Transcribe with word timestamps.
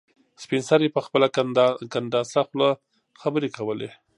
سپین 0.43 0.61
سرې 0.69 0.87
په 0.95 1.01
خپله 1.05 1.27
کنډاسه 1.93 2.39
خوله 2.47 2.69
خبرې 3.21 3.49
کولې. 3.57 3.89